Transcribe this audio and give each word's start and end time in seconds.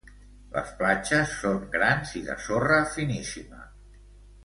Les 0.55 0.71
platges 0.79 1.35
són 1.43 1.59
grans 1.77 2.17
i 2.23 2.25
de 2.31 2.41
sorra 2.49 2.83
finíssima. 2.97 3.65